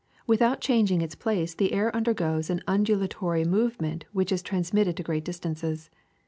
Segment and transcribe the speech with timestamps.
[0.25, 5.23] Without changing its place the air undergoes an undulatory movement which is transmitted to great
[5.23, 5.91] distances.